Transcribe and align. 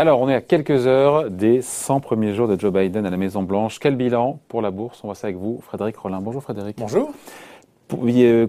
Alors, 0.00 0.22
on 0.22 0.30
est 0.30 0.34
à 0.34 0.40
quelques 0.40 0.86
heures 0.86 1.30
des 1.30 1.60
100 1.60 2.00
premiers 2.00 2.32
jours 2.32 2.48
de 2.48 2.58
Joe 2.58 2.72
Biden 2.72 3.04
à 3.04 3.10
la 3.10 3.18
Maison-Blanche. 3.18 3.78
Quel 3.80 3.96
bilan 3.96 4.40
pour 4.48 4.62
la 4.62 4.70
bourse? 4.70 5.04
On 5.04 5.08
voit 5.08 5.14
ça 5.14 5.26
avec 5.26 5.36
vous, 5.36 5.60
Frédéric 5.60 5.98
Rollin. 5.98 6.22
Bonjour 6.22 6.42
Frédéric. 6.42 6.78
Bonjour. 6.78 7.12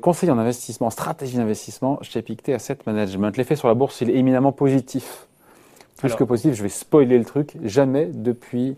Conseiller 0.02 0.32
en 0.32 0.38
investissement, 0.38 0.90
stratégie 0.90 1.36
d'investissement 1.36 2.00
chez 2.04 2.22
Pictet 2.22 2.54
Asset 2.54 2.78
Management. 2.86 3.36
L'effet 3.36 3.58
sur 3.58 3.68
la 3.68 3.74
bourse, 3.74 4.00
il 4.00 4.10
est 4.12 4.16
éminemment 4.16 4.54
positif. 4.54 5.28
Plus 5.98 6.16
que 6.16 6.24
positif, 6.24 6.54
je 6.54 6.64
vais 6.64 6.70
spoiler 6.70 7.18
le 7.18 7.26
truc. 7.26 7.58
Jamais 7.66 8.06
depuis 8.06 8.78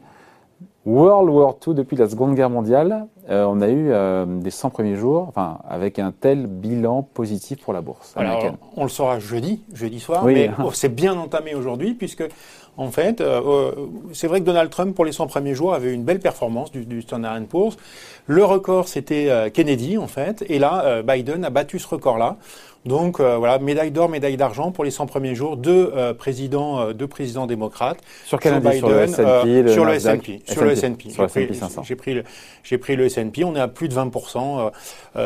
World 0.86 1.30
War 1.30 1.56
II, 1.66 1.74
depuis 1.74 1.96
la 1.96 2.10
Seconde 2.10 2.36
Guerre 2.36 2.50
mondiale, 2.50 3.08
euh, 3.30 3.46
on 3.46 3.62
a 3.62 3.70
eu 3.70 3.92
euh, 3.92 4.26
des 4.26 4.52
100 4.52 4.70
premiers 4.70 4.98
jours, 4.98 5.26
enfin, 5.30 5.60
avec 5.70 5.98
un 5.98 6.12
tel 6.12 6.46
bilan 6.48 7.04
positif 7.04 7.62
pour 7.62 7.72
la 7.72 7.80
bourse 7.80 8.18
américaine. 8.18 8.58
on 8.76 8.84
le 8.84 8.90
saura 8.90 9.18
jeudi, 9.20 9.64
jeudi 9.74 10.02
soir, 10.02 10.26
mais 10.26 10.52
c'est 10.74 10.94
bien 10.94 11.18
entamé 11.18 11.56
aujourd'hui, 11.56 11.94
puisque, 11.94 12.26
en 12.76 12.92
fait, 12.92 13.22
euh, 13.22 13.72
c'est 14.12 14.28
vrai 14.28 14.42
que 14.42 14.46
Donald 14.46 14.70
Trump, 14.70 14.94
pour 14.94 15.06
les 15.06 15.14
100 15.14 15.28
premiers 15.28 15.56
jours, 15.56 15.74
avait 15.74 15.94
une 15.94 16.04
belle 16.04 16.20
performance 16.20 16.70
du, 16.70 16.86
du 16.86 17.02
Standard 17.02 17.40
Poor's. 17.50 17.78
Le 18.28 18.44
record, 18.44 18.90
c'était 18.90 19.52
Kennedy, 19.54 19.98
en 19.98 20.08
fait, 20.08 20.44
et 20.50 20.60
là, 20.60 21.02
Biden 21.02 21.46
a 21.46 21.50
battu 21.50 21.80
ce 21.80 21.88
record-là. 21.88 22.38
Donc 22.86 23.20
euh, 23.20 23.38
voilà, 23.38 23.60
médaille 23.60 23.92
d'or, 23.92 24.10
médaille 24.10 24.36
d'argent 24.36 24.72
pour 24.72 24.84
les 24.84 24.92
100 24.92 25.06
premiers 25.06 25.36
jours, 25.36 25.56
deux 25.56 25.92
euh, 25.96 26.14
présidents, 26.14 26.80
euh, 26.80 26.94
deux 26.94 27.08
présidents 27.08 27.48
démocrates. 27.48 28.00
Sur 28.26 28.40
quel 28.40 28.56
indice? 28.56 28.80
Sur 28.80 28.90
le 28.90 29.00
S&P, 29.04 29.72
sur 29.72 29.86
le 29.86 29.94
S&P, 29.94 30.42
sur 30.48 30.64
le 30.64 30.72
S&P. 30.72 31.10
J'ai 31.84 31.96
pris 31.96 32.14
le, 32.14 32.24
j'ai 32.64 32.78
pris 32.78 32.96
le 32.98 33.06
S&P. 33.06 33.46
On 33.46 33.56
est 33.56 33.60
à 33.60 33.70
plus 33.70 33.88
de 33.88 33.94
20 33.94 34.12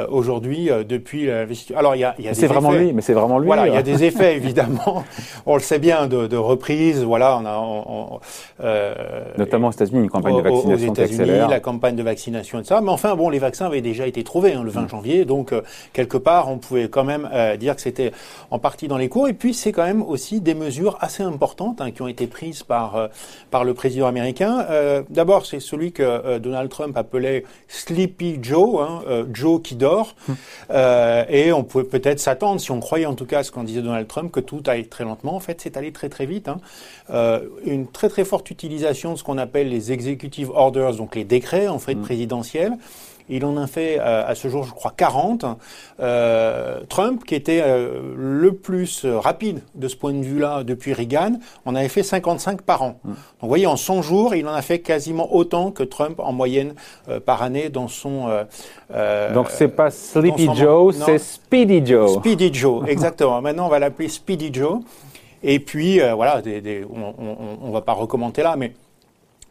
aujourd'hui 0.09 0.69
depuis 0.87 1.29
Alors 1.75 1.95
il 1.95 1.99
y 1.99 2.03
a, 2.03 2.15
y 2.19 2.27
a 2.27 2.33
C'est 2.33 2.47
vraiment 2.47 2.71
lui, 2.71 2.93
mais 2.93 3.01
c'est 3.01 3.13
vraiment 3.13 3.39
lui. 3.39 3.47
Voilà, 3.47 3.67
il 3.67 3.73
y 3.73 3.77
a 3.77 3.83
des 3.83 4.03
effets 4.03 4.35
évidemment. 4.37 5.03
on 5.45 5.55
le 5.55 5.61
sait 5.61 5.79
bien 5.79 6.07
de, 6.07 6.27
de 6.27 6.37
reprise. 6.37 7.03
Voilà, 7.03 7.39
on 7.41 7.45
a 7.45 9.35
notamment 9.37 9.69
aux 9.69 9.71
États-Unis 9.71 10.03
une 10.03 10.09
campagne 10.09 10.37
de 10.37 10.41
vaccination 10.41 10.73
aux 10.73 10.93
États-Unis, 10.93 11.49
la 11.49 11.59
campagne 11.59 11.95
de 11.95 12.03
vaccination 12.03 12.59
et 12.59 12.63
ça. 12.63 12.81
Mais 12.81 12.91
enfin 12.91 13.15
bon, 13.15 13.29
les 13.29 13.39
vaccins 13.39 13.65
avaient 13.65 13.81
déjà 13.81 14.05
été 14.05 14.23
trouvés 14.23 14.53
hein, 14.53 14.61
le 14.63 14.69
20 14.69 14.83
mm. 14.83 14.89
janvier, 14.89 15.25
donc 15.25 15.53
quelque 15.93 16.17
part 16.17 16.49
on 16.49 16.59
pouvait 16.59 16.87
quand 16.87 17.03
même 17.03 17.27
dire 17.55 17.75
que 17.75 17.81
c'était 17.81 18.11
en 18.51 18.59
partie 18.59 18.87
dans 18.87 18.97
les 18.97 19.09
cours. 19.09 19.27
Et 19.27 19.33
puis 19.33 19.53
c'est 19.53 19.71
quand 19.71 19.85
même 19.85 20.01
aussi 20.01 20.41
des 20.41 20.53
mesures 20.53 20.97
assez 20.99 21.23
importantes 21.23 21.81
hein, 21.81 21.91
qui 21.91 22.01
ont 22.01 22.07
été 22.07 22.27
prises 22.27 22.63
par 22.63 22.95
euh, 22.95 23.07
par 23.51 23.63
le 23.63 23.73
président 23.73 24.07
américain. 24.07 24.65
Euh, 24.69 25.03
d'abord, 25.09 25.45
c'est 25.45 25.59
celui 25.59 25.91
que 25.91 26.03
euh, 26.03 26.39
Donald 26.39 26.69
Trump 26.69 26.97
appelait 26.97 27.43
Sleepy 27.67 28.39
Joe, 28.41 28.81
hein, 28.81 29.25
Joe 29.31 29.61
qui 29.61 29.75
dort. 29.75 30.15
Hum. 30.29 30.35
et 31.29 31.51
on 31.51 31.63
pouvait 31.63 31.83
peut-être 31.83 32.19
s'attendre, 32.19 32.59
si 32.59 32.71
on 32.71 32.79
croyait 32.79 33.05
en 33.05 33.15
tout 33.15 33.25
cas 33.25 33.39
à 33.39 33.43
ce 33.43 33.51
qu'en 33.51 33.63
disait 33.63 33.81
Donald 33.81 34.07
Trump, 34.07 34.31
que 34.31 34.39
tout 34.39 34.61
allait 34.67 34.83
très 34.83 35.03
lentement. 35.03 35.35
En 35.35 35.39
fait, 35.39 35.61
c'est 35.61 35.77
allé 35.77 35.91
très 35.91 36.09
très 36.09 36.25
vite. 36.25 36.49
Hein. 36.49 36.59
une 37.65 37.87
très 37.87 38.09
très 38.09 38.25
forte 38.25 38.49
utilisation 38.51 39.13
de 39.13 39.17
ce 39.17 39.23
qu'on 39.23 39.37
appelle 39.37 39.69
les 39.69 39.91
executive 39.91 40.51
orders, 40.51 40.95
donc 40.95 41.15
les 41.15 41.23
décrets 41.23 41.67
en 41.67 41.79
fait 41.79 41.95
hum. 41.95 42.01
présidentiels. 42.01 42.73
Il 43.29 43.43
en 43.45 43.57
a 43.57 43.67
fait 43.67 43.99
euh, 43.99 44.25
à 44.25 44.35
ce 44.35 44.47
jour, 44.47 44.63
je 44.63 44.71
crois, 44.71 44.93
40. 44.95 45.45
Euh, 45.99 46.81
Trump, 46.87 47.23
qui 47.25 47.35
était 47.35 47.61
euh, 47.63 48.13
le 48.15 48.53
plus 48.53 49.05
rapide 49.05 49.61
de 49.75 49.87
ce 49.87 49.95
point 49.95 50.13
de 50.13 50.23
vue-là 50.23 50.63
depuis 50.63 50.93
Reagan, 50.93 51.33
en 51.65 51.75
avait 51.75 51.89
fait 51.89 52.03
55 52.03 52.61
par 52.61 52.83
an. 52.83 52.99
Mm. 53.03 53.09
Donc 53.09 53.17
vous 53.41 53.47
voyez, 53.47 53.67
en 53.67 53.75
100 53.75 54.01
jours, 54.01 54.35
il 54.35 54.47
en 54.47 54.53
a 54.53 54.61
fait 54.61 54.79
quasiment 54.79 55.33
autant 55.35 55.71
que 55.71 55.83
Trump 55.83 56.19
en 56.19 56.31
moyenne 56.31 56.73
par 57.25 57.41
année 57.41 57.69
dans 57.69 57.87
son... 57.87 58.27
Donc 59.33 59.47
c'est 59.49 59.67
pas 59.67 59.91
Sleepy 59.91 60.49
Joe, 60.55 60.95
c'est 60.95 61.19
Speedy 61.19 61.85
Joe. 61.85 62.15
Speedy 62.19 62.53
Joe, 62.53 62.83
exactement. 62.87 63.41
Maintenant, 63.41 63.65
on 63.65 63.69
va 63.69 63.79
l'appeler 63.79 64.07
Speedy 64.07 64.53
Joe. 64.53 64.79
Et 65.43 65.59
puis, 65.59 65.99
voilà, 65.99 66.41
on 66.43 67.67
ne 67.67 67.73
va 67.73 67.81
pas 67.81 67.93
recommander 67.93 68.41
là, 68.41 68.55
mais 68.57 68.73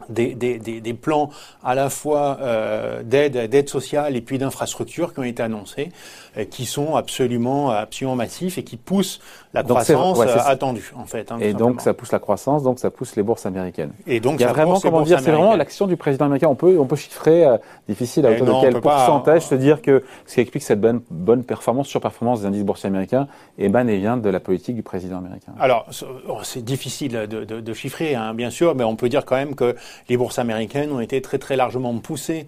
des, 0.09 0.35
des, 0.35 0.59
des, 0.59 0.93
plans 0.93 1.29
à 1.63 1.75
la 1.75 1.89
fois 1.89 2.37
euh, 2.41 3.03
d'aide, 3.03 3.49
d'aide 3.49 3.69
sociale 3.69 4.15
et 4.15 4.21
puis 4.21 4.37
d'infrastructures 4.37 5.13
qui 5.13 5.19
ont 5.19 5.23
été 5.23 5.43
annoncés, 5.43 5.89
euh, 6.37 6.45
qui 6.45 6.65
sont 6.65 6.95
absolument, 6.95 7.71
absolument 7.71 8.15
massifs 8.15 8.57
et 8.57 8.63
qui 8.63 8.77
poussent 8.77 9.19
la 9.53 9.63
croissance 9.63 10.19
euh, 10.19 10.37
attendue 10.45 10.93
en 10.95 11.05
fait. 11.05 11.31
Hein, 11.31 11.39
et 11.41 11.53
donc 11.53 11.81
ça 11.81 11.93
pousse 11.93 12.11
la 12.11 12.19
croissance, 12.19 12.63
donc 12.63 12.79
ça 12.79 12.89
pousse 12.89 13.15
les 13.15 13.23
bourses 13.23 13.45
américaines. 13.45 13.91
Et 14.05 14.19
donc 14.19 14.39
il 14.39 14.43
y 14.43 14.45
a 14.45 14.53
vraiment 14.53 14.79
comment 14.79 15.01
dire, 15.01 15.19
c'est 15.19 15.31
vraiment 15.31 15.55
l'action 15.55 15.87
du 15.87 15.97
président 15.97 16.25
américain. 16.25 16.47
On 16.49 16.55
peut 16.55 16.77
on 16.79 16.85
peut 16.85 16.95
chiffrer 16.95 17.45
difficile 17.87 18.25
à 18.25 18.31
hauteur 18.31 18.61
de 18.61 18.61
quel 18.61 18.81
pourcentage 18.81 19.43
se 19.43 19.55
dire 19.55 19.81
que 19.81 20.03
ce 20.25 20.35
qui 20.35 20.41
explique 20.41 20.63
cette 20.63 20.81
bonne 20.81 21.01
bonne 21.09 21.43
performance, 21.43 21.87
surperformance 21.87 22.41
des 22.41 22.47
indices 22.47 22.63
boursiers 22.63 22.87
américains 22.87 23.27
émane 23.57 23.89
et 23.89 23.97
vient 23.97 24.17
de 24.17 24.29
la 24.29 24.39
politique 24.39 24.75
du 24.75 24.83
président 24.83 25.17
américain. 25.17 25.53
Alors 25.59 25.87
oh, 26.29 26.39
c'est 26.43 26.63
difficile 26.63 27.27
de, 27.29 27.43
de, 27.43 27.59
de 27.59 27.73
chiffrer 27.73 28.15
hein, 28.15 28.33
bien 28.33 28.49
sûr, 28.49 28.75
mais 28.75 28.83
on 28.83 28.95
peut 28.95 29.09
dire 29.09 29.25
quand 29.25 29.35
même 29.35 29.55
que 29.55 29.75
les 30.09 30.17
bourses 30.17 30.39
américaines 30.39 30.91
ont 30.91 30.99
été 30.99 31.21
très 31.21 31.37
très 31.37 31.55
largement 31.55 31.97
poussées 31.97 32.47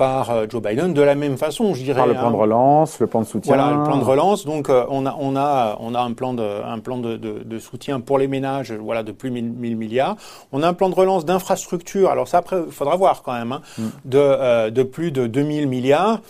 par 0.00 0.30
euh, 0.30 0.46
Joe 0.48 0.62
Biden 0.62 0.94
de 0.94 1.02
la 1.02 1.14
même 1.14 1.36
façon, 1.36 1.74
je 1.74 1.82
dirais. 1.82 1.98
Par 1.98 2.06
le 2.06 2.14
plan 2.14 2.30
de 2.30 2.36
hein. 2.36 2.38
relance, 2.38 2.98
le 3.00 3.06
plan 3.06 3.20
de 3.20 3.26
soutien. 3.26 3.54
Voilà, 3.54 3.76
le 3.76 3.84
plan 3.84 3.98
de 3.98 4.04
relance. 4.04 4.46
Donc 4.46 4.70
euh, 4.70 4.86
on 4.88 5.04
a 5.04 5.14
on 5.20 5.36
a 5.36 5.76
on 5.78 5.94
a 5.94 6.00
un 6.00 6.12
plan 6.14 6.32
de 6.32 6.42
un 6.42 6.78
plan 6.78 6.96
de, 6.96 7.18
de, 7.18 7.58
soutien 7.58 8.00
pour 8.00 8.18
les 8.18 8.26
ménages, 8.26 8.72
voilà, 8.72 9.02
de 9.02 9.12
plus 9.12 9.30
de 9.30 9.40
1000 9.40 9.76
milliards. 9.76 10.16
On 10.52 10.62
a 10.62 10.68
un 10.68 10.72
plan 10.72 10.88
de 10.88 10.94
relance 10.94 11.26
d'infrastructure. 11.26 12.08
Alors 12.10 12.28
ça 12.28 12.38
après, 12.38 12.56
il 12.66 12.72
faudra 12.72 12.96
voir 12.96 13.22
quand 13.22 13.34
même, 13.34 13.52
hein, 13.52 13.60
mm. 13.76 13.82
de 14.06 14.18
euh, 14.18 14.70
de 14.70 14.82
plus 14.82 15.12
de 15.12 15.26
2000 15.26 15.68
milliards. 15.68 16.20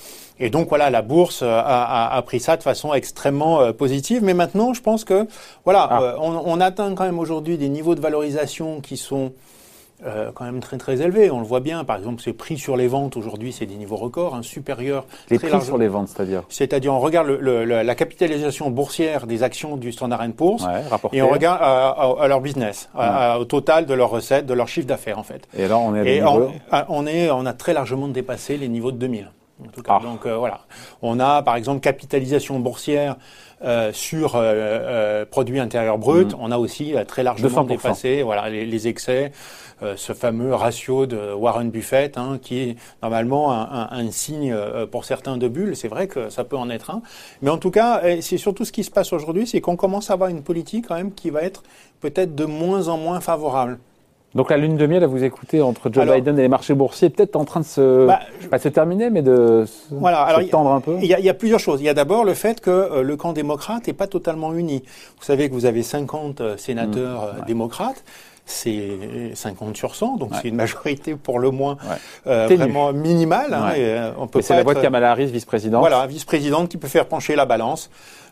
Et 0.40 0.50
donc 0.50 0.68
voilà, 0.68 0.90
la 0.90 1.02
bourse 1.02 1.42
a, 1.42 1.60
a, 1.60 2.16
a, 2.16 2.22
pris 2.22 2.40
ça 2.40 2.56
de 2.56 2.64
façon 2.64 2.92
extrêmement 2.92 3.72
positive. 3.74 4.24
Mais 4.24 4.34
maintenant, 4.34 4.72
je 4.74 4.80
pense 4.80 5.04
que 5.04 5.28
voilà, 5.64 5.86
ah. 5.88 6.14
on, 6.18 6.42
on, 6.44 6.60
atteint 6.60 6.94
quand 6.94 7.04
même 7.04 7.18
aujourd'hui 7.18 7.56
des 7.58 7.68
niveaux 7.68 7.94
de 7.94 8.00
valorisation 8.00 8.80
qui 8.80 8.96
sont 8.96 9.32
euh, 10.06 10.30
quand 10.34 10.44
même 10.44 10.60
très 10.60 10.78
très 10.78 11.00
élevé. 11.02 11.30
On 11.30 11.40
le 11.40 11.46
voit 11.46 11.60
bien, 11.60 11.84
par 11.84 11.96
exemple, 11.96 12.22
ces 12.22 12.32
prix 12.32 12.58
sur 12.58 12.76
les 12.76 12.88
ventes 12.88 13.16
aujourd'hui, 13.16 13.52
c'est 13.52 13.66
des 13.66 13.74
niveaux 13.74 13.96
records, 13.96 14.34
hein, 14.34 14.42
supérieurs. 14.42 15.04
Les 15.30 15.38
prix 15.38 15.60
sur 15.60 15.78
les 15.78 15.88
ventes, 15.88 16.08
c'est-à-dire 16.08 16.42
C'est-à-dire, 16.48 16.92
on 16.92 17.00
regarde 17.00 17.28
le, 17.28 17.64
la 17.64 17.94
capitalisation 17.94 18.70
boursière 18.70 19.26
des 19.26 19.42
actions 19.42 19.76
du 19.76 19.92
Standard 19.92 20.20
Poor's 20.36 20.66
et 21.12 21.22
on 21.22 21.28
regarde 21.28 21.60
à, 21.62 22.28
leur 22.28 22.40
business, 22.40 22.88
au 23.38 23.44
total 23.44 23.86
de 23.86 23.94
leurs 23.94 24.10
recettes, 24.10 24.46
de 24.46 24.54
leur 24.54 24.68
chiffre 24.68 24.86
d'affaires 24.86 25.18
en 25.18 25.22
fait. 25.22 25.48
Et 25.56 25.66
là, 25.66 25.78
on 25.78 25.94
est, 25.94 26.16
et 26.16 26.22
on, 26.22 26.52
on, 26.88 27.06
est, 27.06 27.30
on 27.30 27.46
a 27.46 27.52
très 27.52 27.72
largement 27.72 28.08
dépassé 28.08 28.56
les 28.56 28.68
niveaux 28.68 28.92
de 28.92 28.98
2000. 28.98 29.30
En 29.62 29.68
tout 29.70 29.82
cas. 29.82 29.98
Ah. 30.00 30.02
Donc 30.02 30.26
euh, 30.26 30.36
voilà, 30.36 30.60
on 31.02 31.20
a 31.20 31.42
par 31.42 31.56
exemple 31.56 31.80
capitalisation 31.80 32.58
boursière 32.60 33.16
euh, 33.62 33.92
sur 33.92 34.36
euh, 34.36 34.40
euh, 34.42 35.24
produit 35.24 35.60
intérieur 35.60 35.98
brut, 35.98 36.32
mm. 36.32 36.36
on 36.40 36.50
a 36.50 36.58
aussi 36.58 36.94
euh, 36.94 37.04
très 37.04 37.22
largement 37.22 37.64
dépassé 37.64 38.22
voilà 38.22 38.48
les, 38.48 38.64
les 38.64 38.88
excès, 38.88 39.32
ce 39.96 40.12
fameux 40.12 40.54
ratio 40.54 41.06
de 41.06 41.32
Warren 41.32 41.70
Buffett, 41.70 42.18
hein, 42.18 42.38
qui 42.40 42.58
est 42.60 42.76
normalement 43.02 43.52
un, 43.52 43.62
un, 43.62 43.88
un 43.90 44.10
signe 44.10 44.54
pour 44.90 45.06
certains 45.06 45.38
de 45.38 45.48
bulles. 45.48 45.74
C'est 45.74 45.88
vrai 45.88 46.06
que 46.06 46.28
ça 46.28 46.44
peut 46.44 46.56
en 46.58 46.68
être 46.68 46.90
un, 46.90 47.00
mais 47.40 47.48
en 47.50 47.56
tout 47.56 47.70
cas, 47.70 48.02
c'est 48.20 48.36
surtout 48.36 48.66
ce 48.66 48.72
qui 48.72 48.84
se 48.84 48.90
passe 48.90 49.12
aujourd'hui, 49.14 49.46
c'est 49.46 49.62
qu'on 49.62 49.76
commence 49.76 50.10
à 50.10 50.14
avoir 50.14 50.28
une 50.28 50.42
politique 50.42 50.88
quand 50.88 50.96
même 50.96 51.12
qui 51.12 51.30
va 51.30 51.42
être 51.42 51.62
peut-être 52.00 52.34
de 52.34 52.44
moins 52.44 52.88
en 52.88 52.98
moins 52.98 53.20
favorable. 53.20 53.78
Donc 54.34 54.50
la 54.50 54.56
lune 54.56 54.76
de 54.76 54.86
miel 54.86 55.02
à 55.02 55.08
vous 55.08 55.24
écouter 55.24 55.60
entre 55.60 55.90
Joe 55.92 56.06
Biden 56.06 56.38
et 56.38 56.42
les 56.42 56.48
marchés 56.48 56.74
boursiers 56.74 57.10
peut-être 57.10 57.34
en 57.34 57.44
train 57.44 57.60
de 57.60 57.64
se 57.64 58.06
bah, 58.06 58.20
pas 58.50 58.60
se 58.60 58.68
terminer, 58.68 59.10
mais 59.10 59.22
de 59.22 59.64
se, 59.66 60.50
tendre 60.50 60.70
un 60.70 60.80
peu. 60.80 60.96
Il 61.00 61.06
y, 61.06 61.28
a, 61.28 61.34
plusieurs 61.34 61.58
choses. 61.58 61.80
Il 61.80 61.84
y 61.84 61.88
a 61.88 61.94
d'abord 61.94 62.24
le 62.24 62.34
fait 62.34 62.60
que 62.60 62.70
euh, 62.70 63.02
le 63.02 63.16
camp 63.16 63.32
démocrate 63.32 63.88
n'est 63.88 63.92
pas 63.92 64.06
totalement 64.06 64.54
uni. 64.54 64.84
Vous 65.18 65.24
savez 65.24 65.48
que 65.48 65.54
vous 65.54 65.66
avez 65.66 65.82
50 65.82 66.40
euh, 66.40 66.56
sénateurs 66.56 67.22
mmh. 67.22 67.40
euh, 67.40 67.44
démocrates 67.46 68.04
c'est 68.46 68.98
50 69.34 69.76
sur 69.76 69.94
100, 69.94 70.16
donc 70.16 70.32
c'est 70.34 70.48
une 70.48 70.56
majorité 70.56 71.14
pour 71.14 71.38
le 71.38 71.52
moins 71.52 71.76
vraiment 72.24 72.92
minimale. 72.92 73.54
Hein, 73.54 74.12
on 74.18 74.26
peut 74.26 74.42
c'est 74.42 74.56
la 74.56 74.64
voix 74.64 74.74
de 74.74 74.80
Kamala 74.80 75.12
Harris, 75.12 75.26
vice-présidente. 75.26 75.78
Voilà, 75.78 76.04
vice-présidente 76.08 76.68
qui 76.68 76.76
peut 76.76 76.88
faire 76.88 77.06
pencher 77.06 77.36
la 77.36 77.46
balance. 77.46 77.90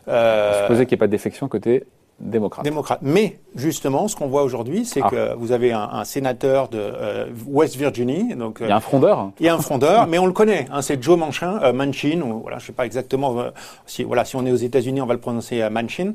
Euh, 0.09 0.67
qu'il 0.67 0.87
n'y 0.87 0.93
ait 0.93 0.97
pas 0.97 1.07
de 1.07 1.11
défection 1.11 1.47
côté 1.47 1.83
démocrate. 2.19 2.63
Démocrate. 2.63 2.99
Mais 3.01 3.39
justement, 3.55 4.07
ce 4.07 4.15
qu'on 4.15 4.27
voit 4.27 4.43
aujourd'hui, 4.43 4.85
c'est 4.85 5.01
ah. 5.03 5.09
que 5.09 5.35
vous 5.35 5.51
avez 5.51 5.71
un, 5.71 5.89
un 5.91 6.03
sénateur 6.03 6.67
de 6.69 6.79
euh, 6.79 7.25
West 7.47 7.75
Virginie. 7.75 8.35
Donc, 8.35 8.59
il 8.61 8.67
y 8.67 8.71
a 8.71 8.75
un 8.75 8.81
frondeur. 8.81 9.31
Il 9.39 9.45
y 9.45 9.49
a 9.49 9.55
un 9.55 9.59
frondeur, 9.59 10.07
mais 10.07 10.19
on 10.19 10.25
le 10.25 10.33
connaît. 10.33 10.67
Hein, 10.71 10.81
c'est 10.81 11.01
Joe 11.01 11.17
Manchin, 11.17 11.59
euh, 11.63 11.73
Manchin. 11.73 12.21
Ou, 12.21 12.41
voilà, 12.41 12.59
je 12.59 12.67
sais 12.67 12.73
pas 12.73 12.85
exactement. 12.85 13.39
Euh, 13.39 13.51
si 13.85 14.03
voilà, 14.03 14.25
si 14.25 14.35
on 14.35 14.45
est 14.45 14.51
aux 14.51 14.55
États-Unis, 14.55 15.01
on 15.01 15.05
va 15.05 15.13
le 15.13 15.19
prononcer 15.19 15.67
Manchin. 15.69 16.13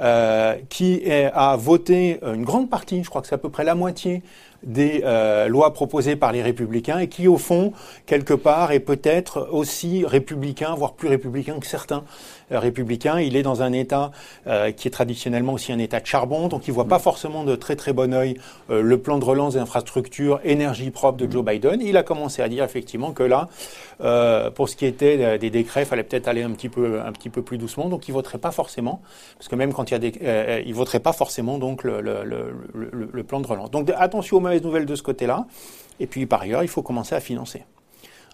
Euh, 0.00 0.56
qui 0.70 0.94
est, 1.04 1.30
a 1.32 1.54
voté 1.54 2.18
une 2.24 2.42
grande 2.42 2.68
partie, 2.68 3.04
je 3.04 3.08
crois 3.08 3.22
que 3.22 3.28
c'est 3.28 3.36
à 3.36 3.38
peu 3.38 3.48
près 3.48 3.62
la 3.62 3.76
moitié 3.76 4.22
des 4.64 5.02
euh, 5.04 5.48
lois 5.48 5.72
proposées 5.72 6.16
par 6.16 6.32
les 6.32 6.42
républicains 6.42 6.98
et 6.98 7.08
qui, 7.08 7.28
au 7.28 7.38
fond, 7.38 7.72
quelque 8.06 8.34
part, 8.34 8.72
est 8.72 8.80
peut-être 8.80 9.48
aussi 9.52 10.04
républicain, 10.06 10.74
voire 10.74 10.94
plus 10.94 11.08
républicain 11.08 11.58
que 11.60 11.66
certains 11.66 12.04
euh, 12.52 12.58
républicains. 12.58 13.20
Il 13.20 13.36
est 13.36 13.42
dans 13.42 13.62
un 13.62 13.72
État 13.72 14.10
euh, 14.46 14.72
qui 14.72 14.88
est 14.88 14.90
traditionnellement 14.90 15.54
aussi 15.54 15.72
un 15.72 15.78
État 15.78 16.00
de 16.00 16.06
charbon, 16.06 16.48
donc 16.48 16.66
il 16.66 16.72
voit 16.72 16.88
pas 16.88 16.98
forcément 16.98 17.44
de 17.44 17.56
très 17.56 17.76
très 17.76 17.92
bon 17.92 18.12
œil 18.14 18.36
le 18.68 18.98
plan 18.98 19.18
de 19.18 19.24
relance 19.24 19.54
des 19.54 19.60
infrastructures, 19.60 20.40
énergie 20.44 20.90
propre 20.90 21.18
de 21.18 21.30
Joe 21.30 21.44
Biden. 21.44 21.80
Il 21.80 21.96
a 21.96 22.02
commencé 22.02 22.42
à 22.42 22.48
dire 22.48 22.64
effectivement 22.64 23.12
que 23.12 23.22
là, 23.22 23.48
pour 24.50 24.68
ce 24.68 24.76
qui 24.76 24.86
était 24.86 25.38
des 25.38 25.50
décrets, 25.50 25.82
il 25.82 25.86
fallait 25.86 26.02
peut-être 26.02 26.28
aller 26.28 26.42
un 26.42 26.50
petit 26.50 26.68
peu 26.68 27.00
un 27.00 27.12
petit 27.12 27.28
peu 27.28 27.42
plus 27.42 27.58
doucement, 27.58 27.88
donc 27.88 28.08
il 28.08 28.12
voterait 28.12 28.38
pas 28.38 28.50
forcément, 28.50 29.00
parce 29.38 29.48
que 29.48 29.56
même 29.56 29.72
quand 29.72 29.83
quand 29.84 29.90
il 29.90 29.92
y 29.92 29.96
a 29.96 29.98
des, 29.98 30.64
ils 30.66 30.74
voteraient 30.74 31.00
pas 31.00 31.12
forcément 31.12 31.58
donc 31.58 31.84
le, 31.84 32.00
le, 32.00 32.24
le, 32.24 33.10
le 33.12 33.22
plan 33.24 33.40
de 33.40 33.46
relance. 33.46 33.70
Donc 33.70 33.90
attention 33.96 34.38
aux 34.38 34.40
mauvaises 34.40 34.62
nouvelles 34.62 34.86
de 34.86 34.94
ce 34.94 35.02
côté-là. 35.02 35.46
Et 36.00 36.06
puis 36.06 36.26
par 36.26 36.42
ailleurs, 36.42 36.62
il 36.62 36.68
faut 36.68 36.82
commencer 36.82 37.14
à 37.14 37.20
financer. 37.20 37.64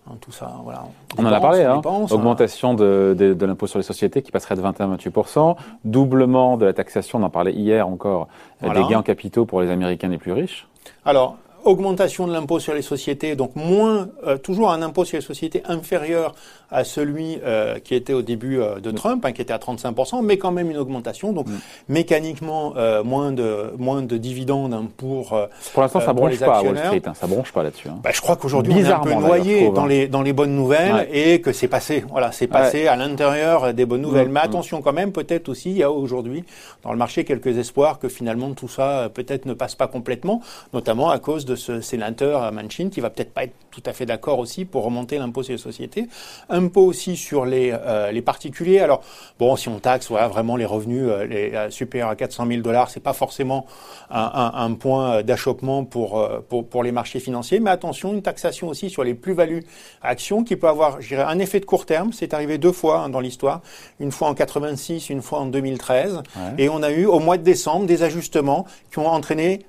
Hein, 0.07 0.15
tout 0.21 0.33
ça, 0.33 0.61
voilà. 0.65 0.85
On, 1.19 1.27
en 1.27 1.33
a 1.33 1.41
parlé, 1.41 1.63
hein. 1.63 1.83
augmentation 1.85 2.73
de, 2.73 3.15
de, 3.19 3.47
l'impôt 3.47 3.67
sur 3.67 3.79
les 3.79 3.83
sociétés 3.83 4.23
qui 4.23 4.31
passerait 4.31 4.57
de 4.57 4.63
21 4.63 4.93
à 4.93 4.97
28%, 4.97 5.57
doublement 5.85 6.57
de 6.57 6.65
la 6.65 6.73
taxation, 6.73 7.19
on 7.19 7.23
en 7.23 7.31
parlait 7.31 7.53
hier 7.53 7.87
encore, 7.87 8.29
des 8.63 8.69
gains 8.69 9.01
en 9.01 9.03
capitaux 9.03 9.45
pour 9.45 9.61
les 9.61 9.71
Américains 9.71 10.09
les 10.09 10.17
plus 10.17 10.33
riches. 10.33 10.67
Alors, 11.05 11.37
augmentation 11.65 12.27
de 12.27 12.33
l'impôt 12.33 12.59
sur 12.59 12.75
les 12.75 12.83
sociétés, 12.83 13.37
donc 13.37 13.57
moins, 13.57 14.09
euh, 14.27 14.37
toujours 14.37 14.71
un 14.71 14.83
impôt 14.83 15.05
sur 15.05 15.19
les 15.19 15.25
sociétés 15.25 15.63
inférieur 15.67 16.35
à 16.71 16.85
celui 16.85 17.39
euh, 17.45 17.79
qui 17.81 17.95
était 17.95 18.13
au 18.13 18.23
début 18.23 18.61
euh, 18.61 18.79
de 18.79 18.91
Trump, 18.93 19.25
hein, 19.25 19.33
qui 19.33 19.43
était 19.43 19.53
à 19.53 19.59
35%, 19.59 20.25
mais 20.25 20.39
quand 20.39 20.53
même 20.53 20.71
une 20.71 20.77
augmentation. 20.77 21.33
Donc 21.33 21.49
mm. 21.49 21.59
mécaniquement, 21.89 22.75
moins 23.05 23.33
de 23.33 23.73
moins 23.79 24.03
de 24.03 24.17
dividendes 24.17 24.75
hein, 24.75 24.89
pour 24.97 25.39
pour 25.73 25.83
l'instant 25.83 26.01
ça 26.01 26.13
bronche 26.13 26.39
pas 26.39 26.59
à 26.59 26.63
Wall 26.63 26.79
Street, 26.79 27.03
hein, 27.07 27.13
ça 27.15 27.27
bronche 27.27 27.53
pas 27.53 27.63
là-dessus. 27.63 27.89
Hein. 27.89 27.99
Bah, 28.03 28.11
je 28.13 28.21
crois 28.21 28.37
qu'aujourd'hui 28.37 28.75
on 28.75 28.79
est 28.79 28.93
un 28.93 29.01
peu 29.01 29.15
noyé 29.15 29.71
dans 29.71 29.87
les 29.87 30.09
dans 30.09 30.23
les 30.23 30.33
bonnes 30.33 30.55
nouvelles 30.55 31.09
et 31.13 31.41
que 31.41 31.53
c'est 31.53 31.69
passé. 31.69 32.05
Voilà, 32.11 32.33
c'est 32.33 32.47
passé 32.47 32.87
à 32.87 32.97
l'intérieur 32.97 33.75
des 33.75 33.87
bonnes 33.87 34.03
nouvelles. 34.03 34.29
Mm. 34.29 34.33
mais 34.33 34.41
attention 34.41 34.83
quand 34.83 34.93
même, 34.93 35.13
peut-être 35.13 35.49
aussi 35.49 35.71
il 35.71 35.79
y 35.79 35.83
a 35.83 35.91
aujourd'hui 35.91 36.45
dans 36.83 36.93
le 36.93 36.99
marché 36.99 37.25
quelques 37.25 37.59
espoirs 37.59 37.99
que 37.99 38.09
finalement 38.09 38.53
tout 38.53 38.69
ça 38.69 39.11
peut-être 39.13 39.47
ne 39.47 39.55
passe 39.55 39.75
pas 39.75 39.87
complètement, 39.87 40.41
notamment 40.73 41.11
à 41.11 41.19
cause 41.19 41.45
de 41.45 41.50
de 41.51 41.57
ce 41.57 41.81
sénateur 41.81 42.53
Manchin 42.53 42.89
qui 42.89 43.01
va 43.01 43.11
peut-être 43.11 43.33
pas 43.33 43.45
être 43.45 43.55
tout 43.71 43.83
à 43.87 43.93
fait 43.93 44.07
d'accord 44.07 44.39
aussi 44.39 44.65
pour 44.65 44.85
remonter 44.85 45.19
l'impôt 45.19 45.43
sur 45.43 45.53
les 45.53 45.59
sociétés. 45.59 46.07
Impôt 46.49 46.83
aussi 46.83 47.17
sur 47.17 47.45
les, 47.45 47.73
euh, 47.73 48.11
les 48.11 48.23
particuliers. 48.23 48.81
Alors, 48.81 49.03
bon, 49.39 49.57
si 49.57 49.69
on 49.69 49.79
taxe 49.79 50.09
voilà, 50.09 50.29
vraiment 50.29 50.57
les 50.57 50.65
revenus 50.65 51.05
euh, 51.09 51.25
les, 51.25 51.53
euh, 51.55 51.71
supérieurs 51.71 52.09
à 52.09 52.17
400 52.17 52.47
000 52.47 52.61
dollars, 52.63 52.91
c'est 52.91 53.01
pas 53.01 53.13
forcément 53.13 53.67
un, 54.11 54.53
un, 54.55 54.73
point 54.75 55.23
d'achoppement 55.23 55.85
pour, 55.85 56.29
pour, 56.49 56.67
pour, 56.67 56.83
les 56.83 56.93
marchés 56.93 57.21
financiers. 57.21 57.61
Mais 57.61 57.71
attention, 57.71 58.13
une 58.13 58.23
taxation 58.23 58.69
aussi 58.69 58.91
sur 58.91 59.05
les 59.05 59.15
plus-values 59.15 59.65
actions 60.03 60.45
qui 60.45 60.57
peut 60.57 60.69
avoir, 60.69 61.01
je 61.01 61.09
dirais, 61.09 61.25
un 61.27 61.39
effet 61.39 61.61
de 61.61 61.65
court 61.65 61.87
terme. 61.87 62.13
C'est 62.13 62.35
arrivé 62.35 62.59
deux 62.59 62.73
fois 62.73 63.01
hein, 63.01 63.09
dans 63.09 63.21
l'histoire. 63.21 63.61
Une 63.99 64.13
fois 64.13 64.29
en 64.29 64.35
86, 64.35 65.11
une 65.11 65.23
fois 65.23 65.41
en 65.41 65.47
2013. 65.47 66.23
Et 66.59 66.69
on 66.69 66.83
a 66.83 66.91
eu 66.91 67.07
au 67.07 67.19
mois 67.19 67.37
de 67.37 67.43
décembre 67.43 67.87
des 67.87 68.03
ajustements 68.03 68.67
qui 68.91 68.99
ont 68.99 69.09
entraîné 69.09 69.61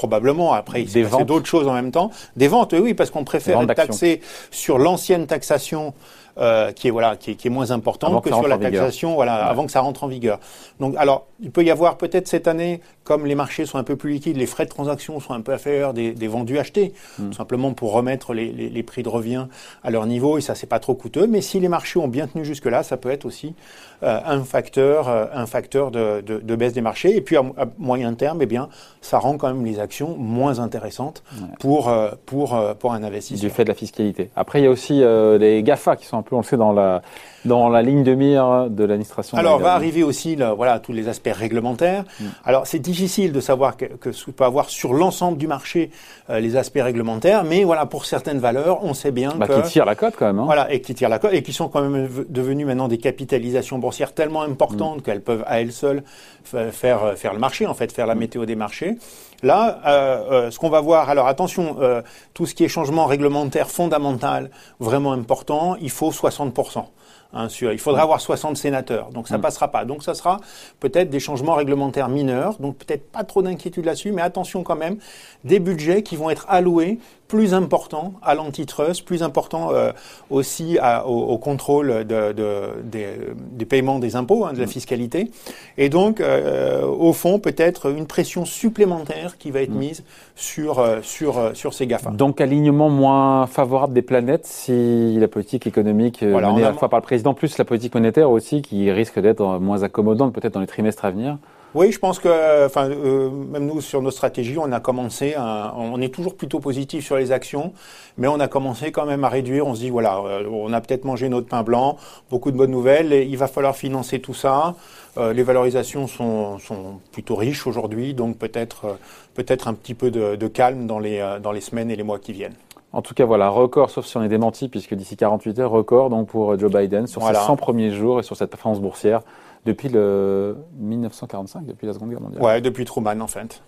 probablement. 0.00 0.54
Après, 0.54 0.80
il 0.80 0.88
s'est 0.88 1.04
d'autres 1.26 1.46
choses 1.46 1.68
en 1.68 1.74
même 1.74 1.92
temps. 1.92 2.10
Des 2.34 2.48
ventes, 2.48 2.74
oui, 2.78 2.94
parce 2.94 3.10
qu'on 3.10 3.24
préfère 3.24 3.66
taxer 3.66 4.22
sur 4.50 4.78
l'ancienne 4.78 5.26
taxation 5.26 5.92
euh, 6.40 6.72
qui 6.72 6.88
est 6.88 6.90
voilà 6.90 7.16
qui 7.16 7.32
est, 7.32 7.34
qui 7.34 7.48
est 7.48 7.50
moins 7.50 7.70
importante 7.70 8.22
que, 8.24 8.30
sur 8.30 8.48
la 8.48 8.58
taxation 8.58 9.14
voilà 9.14 9.46
avant 9.46 9.66
que 9.66 9.72
ça 9.72 9.80
rentre 9.80 10.04
en 10.04 10.08
vigueur. 10.08 10.40
Donc 10.78 10.94
alors 10.96 11.26
il 11.40 11.50
peut 11.50 11.64
y 11.64 11.70
avoir 11.70 11.96
peut-être 11.96 12.28
cette 12.28 12.48
année 12.48 12.80
comme 13.04 13.26
les 13.26 13.34
marchés 13.34 13.66
sont 13.66 13.78
un 13.78 13.82
peu 13.82 13.96
plus 13.96 14.12
liquides, 14.12 14.36
les 14.36 14.46
frais 14.46 14.66
de 14.66 14.70
transaction 14.70 15.18
sont 15.18 15.32
un 15.32 15.40
peu 15.40 15.52
inférieurs 15.52 15.94
des, 15.94 16.12
des 16.12 16.28
vendus 16.28 16.58
achetés, 16.58 16.92
hmm. 17.18 17.30
tout 17.30 17.32
simplement 17.32 17.72
pour 17.72 17.92
remettre 17.92 18.34
les, 18.34 18.52
les, 18.52 18.68
les, 18.68 18.82
prix 18.84 19.02
de 19.02 19.08
revient 19.08 19.46
à 19.82 19.90
leur 19.90 20.06
niveau 20.06 20.38
et 20.38 20.40
ça 20.40 20.54
c'est 20.54 20.68
pas 20.68 20.78
trop 20.78 20.94
coûteux. 20.94 21.26
Mais 21.26 21.40
si 21.40 21.58
les 21.58 21.68
marchés 21.68 21.98
ont 21.98 22.06
bien 22.06 22.28
tenu 22.28 22.44
jusque 22.44 22.66
là, 22.66 22.82
ça 22.82 22.96
peut 22.96 23.10
être 23.10 23.24
aussi 23.24 23.54
euh, 24.02 24.20
un 24.24 24.44
facteur 24.44 25.08
euh, 25.08 25.26
un 25.34 25.46
facteur 25.46 25.90
de, 25.90 26.20
de, 26.20 26.38
de, 26.38 26.54
baisse 26.54 26.72
des 26.72 26.82
marchés. 26.82 27.16
Et 27.16 27.20
puis 27.20 27.36
à, 27.36 27.42
moyen 27.78 28.14
terme, 28.14 28.42
eh 28.42 28.46
bien 28.46 28.68
ça 29.00 29.18
rend 29.18 29.36
quand 29.36 29.48
même 29.48 29.64
les 29.64 29.80
actions 29.80 30.16
moins 30.16 30.60
intéressantes 30.60 31.24
pour 31.58 31.92
pour 32.26 32.60
pour 32.78 32.92
un 32.92 33.02
investisseur. 33.02 33.48
Du 33.48 33.54
fait 33.54 33.64
de 33.64 33.70
la 33.70 33.74
fiscalité. 33.74 34.30
Après 34.36 34.60
il 34.60 34.64
y 34.64 34.68
a 34.68 34.70
aussi 34.70 35.02
les 35.38 35.62
Gafa 35.64 35.96
qui 35.96 36.06
sont 36.06 36.18
un 36.18 36.22
peu 36.22 36.29
on 36.32 36.42
sait 36.42 36.56
dans 36.56 36.72
la 36.72 37.02
dans 37.44 37.68
la 37.68 37.82
ligne 37.82 38.02
de 38.02 38.14
mire 38.14 38.68
de 38.68 38.84
l'administration. 38.84 39.36
Alors, 39.36 39.58
va 39.58 39.74
arriver 39.74 40.02
aussi 40.02 40.36
voilà, 40.36 40.78
tous 40.78 40.92
les 40.92 41.08
aspects 41.08 41.32
réglementaires. 41.32 42.04
Mm. 42.20 42.24
Alors, 42.44 42.66
c'est 42.66 42.78
difficile 42.78 43.32
de 43.32 43.40
savoir 43.40 43.76
que, 43.76 43.86
que 43.86 44.12
ce 44.12 44.30
peut 44.30 44.44
avoir 44.44 44.70
sur 44.70 44.94
l'ensemble 44.94 45.38
du 45.38 45.46
marché 45.46 45.90
euh, 46.28 46.40
les 46.40 46.56
aspects 46.56 46.80
réglementaires, 46.80 47.44
mais 47.44 47.64
voilà, 47.64 47.86
pour 47.86 48.04
certaines 48.04 48.38
valeurs, 48.38 48.84
on 48.84 48.94
sait 48.94 49.10
bien 49.10 49.34
bah, 49.36 49.46
que... 49.46 49.60
Qui 49.62 49.72
tirent 49.72 49.84
la 49.84 49.94
cote 49.94 50.14
quand 50.18 50.26
même. 50.26 50.38
Hein. 50.38 50.44
Voilà, 50.44 50.72
et 50.72 50.80
qui 50.80 50.94
tirent 50.94 51.08
la 51.08 51.18
cote, 51.18 51.32
et 51.32 51.42
qui 51.42 51.52
sont 51.52 51.68
quand 51.68 51.82
même 51.82 52.08
devenues 52.28 52.64
maintenant 52.64 52.88
des 52.88 52.98
capitalisations 52.98 53.78
boursières 53.78 54.14
tellement 54.14 54.42
importantes 54.42 54.98
mm. 54.98 55.02
qu'elles 55.02 55.22
peuvent 55.22 55.44
à 55.46 55.60
elles 55.60 55.72
seules 55.72 56.02
faire, 56.44 57.04
euh, 57.04 57.14
faire 57.16 57.32
le 57.32 57.38
marché, 57.38 57.66
en 57.66 57.74
fait, 57.74 57.92
faire 57.92 58.06
la 58.06 58.14
mm. 58.14 58.18
météo 58.18 58.46
des 58.46 58.56
marchés. 58.56 58.96
Là, 59.42 59.80
euh, 59.86 59.90
euh, 60.30 60.50
ce 60.50 60.58
qu'on 60.58 60.68
va 60.68 60.80
voir, 60.80 61.08
alors 61.08 61.26
attention, 61.26 61.76
euh, 61.80 62.02
tout 62.34 62.46
ce 62.46 62.54
qui 62.54 62.64
est 62.64 62.68
changement 62.68 63.06
réglementaire 63.06 63.70
fondamental, 63.70 64.50
vraiment 64.80 65.12
important, 65.12 65.76
il 65.80 65.90
faut 65.90 66.10
60%. 66.10 66.84
Hein, 67.32 67.46
il 67.60 67.78
faudra 67.78 68.02
avoir 68.02 68.20
60 68.20 68.56
sénateurs, 68.56 69.10
donc 69.10 69.28
ça 69.28 69.38
mm. 69.38 69.40
passera 69.40 69.68
pas. 69.68 69.84
Donc 69.84 70.02
ça 70.02 70.14
sera 70.14 70.40
peut-être 70.80 71.10
des 71.10 71.20
changements 71.20 71.54
réglementaires 71.54 72.08
mineurs, 72.08 72.56
donc 72.58 72.76
peut-être 72.78 73.10
pas 73.10 73.24
trop 73.24 73.42
d'inquiétude 73.42 73.84
là-dessus, 73.84 74.12
mais 74.12 74.22
attention 74.22 74.62
quand 74.62 74.76
même, 74.76 74.96
des 75.44 75.60
budgets 75.60 76.02
qui 76.02 76.16
vont 76.16 76.30
être 76.30 76.46
alloués 76.48 76.98
plus 77.30 77.54
importants 77.54 78.14
à 78.22 78.34
l'antitrust, 78.34 79.04
plus 79.04 79.22
importants 79.22 79.72
euh, 79.72 79.92
aussi 80.30 80.78
au, 81.06 81.38
contrôle 81.38 82.04
de, 82.04 82.34
des, 82.82 83.64
paiements 83.64 84.00
des 84.00 84.16
impôts, 84.16 84.44
hein, 84.44 84.52
de 84.52 84.58
la 84.58 84.64
mm. 84.64 84.68
fiscalité, 84.68 85.30
et 85.78 85.88
donc 85.88 86.20
euh, 86.20 86.84
au 86.84 87.12
fond 87.12 87.38
peut-être 87.38 87.92
une 87.92 88.06
pression 88.06 88.44
supplémentaire 88.44 89.38
qui 89.38 89.52
va 89.52 89.62
être 89.62 89.72
mm. 89.72 89.78
mise 89.78 90.04
sur 90.34 90.80
euh, 90.80 90.98
sur 91.02 91.52
sur 91.54 91.72
ces 91.72 91.86
GAFA. 91.86 92.10
Donc 92.10 92.40
alignement 92.40 92.90
moins 92.90 93.46
favorable 93.46 93.94
des 93.94 94.02
planètes 94.02 94.46
si 94.46 95.16
la 95.16 95.28
politique 95.28 95.68
économique 95.68 96.22
menée 96.22 96.64
à 96.64 96.70
la 96.70 96.72
fois 96.72 96.88
par 96.88 96.98
le 96.98 97.04
président 97.04 97.30
en 97.30 97.34
plus 97.34 97.58
la 97.58 97.64
politique 97.64 97.94
monétaire 97.94 98.28
aussi 98.28 98.60
qui 98.60 98.90
risque 98.90 99.20
d'être 99.20 99.60
moins 99.60 99.84
accommodante 99.84 100.32
peut-être 100.32 100.54
dans 100.54 100.60
les 100.60 100.66
trimestres 100.66 101.04
à 101.04 101.12
venir 101.12 101.38
oui, 101.74 101.92
je 101.92 102.00
pense 102.00 102.18
que, 102.18 102.66
enfin, 102.66 102.90
euh, 102.90 103.30
même 103.30 103.66
nous 103.66 103.80
sur 103.80 104.02
nos 104.02 104.10
stratégies, 104.10 104.58
on 104.58 104.72
a 104.72 104.80
commencé, 104.80 105.36
on 105.38 106.00
est 106.00 106.12
toujours 106.12 106.34
plutôt 106.34 106.58
positif 106.58 107.04
sur 107.04 107.16
les 107.16 107.30
actions, 107.30 107.72
mais 108.18 108.26
on 108.26 108.40
a 108.40 108.48
commencé 108.48 108.90
quand 108.90 109.06
même 109.06 109.22
à 109.22 109.28
réduire. 109.28 109.68
On 109.68 109.74
se 109.76 109.80
dit 109.80 109.90
voilà, 109.90 110.18
euh, 110.18 110.48
on 110.50 110.72
a 110.72 110.80
peut-être 110.80 111.04
mangé 111.04 111.28
notre 111.28 111.46
pain 111.46 111.62
blanc, 111.62 111.96
beaucoup 112.28 112.50
de 112.50 112.56
bonnes 112.56 112.72
nouvelles, 112.72 113.12
et 113.12 113.22
il 113.22 113.36
va 113.36 113.46
falloir 113.46 113.76
financer 113.76 114.18
tout 114.18 114.34
ça. 114.34 114.74
Euh, 115.16 115.32
les 115.32 115.44
valorisations 115.44 116.08
sont, 116.08 116.58
sont 116.58 116.98
plutôt 117.12 117.36
riches 117.36 117.68
aujourd'hui, 117.68 118.14
donc 118.14 118.36
peut-être, 118.36 118.98
peut-être 119.34 119.68
un 119.68 119.74
petit 119.74 119.94
peu 119.94 120.10
de, 120.10 120.34
de 120.34 120.48
calme 120.48 120.88
dans 120.88 120.98
les 120.98 121.24
dans 121.40 121.52
les 121.52 121.60
semaines 121.60 121.90
et 121.92 121.96
les 121.96 122.02
mois 122.02 122.18
qui 122.18 122.32
viennent. 122.32 122.56
En 122.92 123.02
tout 123.02 123.14
cas, 123.14 123.24
voilà, 123.24 123.48
record, 123.48 123.90
sauf 123.90 124.06
si 124.06 124.16
on 124.16 124.22
est 124.24 124.28
démenti, 124.28 124.68
puisque 124.68 124.94
d'ici 124.94 125.16
48 125.16 125.60
heures, 125.60 125.70
record 125.70 126.10
donc 126.10 126.26
pour 126.26 126.58
Joe 126.58 126.72
Biden 126.72 127.06
sur 127.06 127.22
ses 127.22 127.34
100 127.34 127.54
premiers 127.54 127.92
jours 127.92 128.18
et 128.18 128.24
sur 128.24 128.36
cette 128.36 128.50
performance 128.50 128.80
boursière 128.80 129.20
depuis 129.64 129.88
le 129.88 130.56
1945, 130.78 131.66
depuis 131.66 131.86
la 131.86 131.92
Seconde 131.92 132.10
Guerre 132.10 132.20
mondiale. 132.20 132.42
Ouais, 132.42 132.60
depuis 132.60 132.84
Truman 132.84 133.20
en 133.20 133.26
fait. 133.26 133.62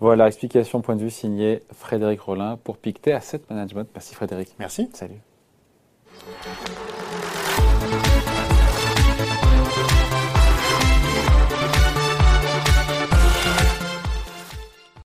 Voilà, 0.00 0.26
explication 0.26 0.80
point 0.80 0.96
de 0.96 1.02
vue 1.02 1.10
signé 1.10 1.62
Frédéric 1.72 2.20
Rollin 2.20 2.58
pour 2.62 2.76
Pictet 2.76 3.12
Asset 3.12 3.42
Management. 3.48 3.88
Merci 3.94 4.14
Frédéric. 4.14 4.54
Merci. 4.58 4.90
Salut. 4.92 5.20